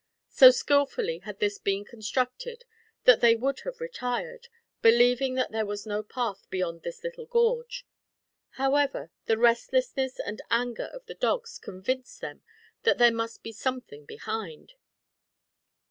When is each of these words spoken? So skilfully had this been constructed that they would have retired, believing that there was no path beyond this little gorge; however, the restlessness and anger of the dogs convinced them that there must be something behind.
So 0.31 0.49
skilfully 0.49 1.19
had 1.19 1.37
this 1.37 1.59
been 1.59 1.85
constructed 1.85 2.65
that 3.03 3.21
they 3.21 3.35
would 3.35 3.59
have 3.59 3.79
retired, 3.79 4.47
believing 4.81 5.35
that 5.35 5.51
there 5.51 5.63
was 5.67 5.85
no 5.85 6.01
path 6.01 6.47
beyond 6.49 6.81
this 6.81 7.03
little 7.03 7.27
gorge; 7.27 7.85
however, 8.53 9.11
the 9.27 9.37
restlessness 9.37 10.19
and 10.19 10.41
anger 10.49 10.89
of 10.91 11.05
the 11.05 11.13
dogs 11.13 11.59
convinced 11.59 12.19
them 12.19 12.41
that 12.81 12.97
there 12.97 13.13
must 13.13 13.43
be 13.43 13.51
something 13.51 14.05
behind. 14.07 14.73